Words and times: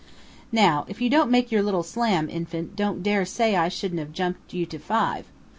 "Now 0.51 0.83
if 0.87 0.99
you 0.99 1.11
don't 1.11 1.29
make 1.29 1.51
your 1.51 1.61
little 1.61 1.83
slam, 1.83 2.27
infant, 2.27 2.75
don't 2.75 3.03
dare 3.03 3.23
say 3.23 3.55
I 3.55 3.69
shouldn't 3.69 3.99
have 3.99 4.11
jumped 4.13 4.51
you 4.51 4.65
to 4.65 4.79
five!... 4.79 5.25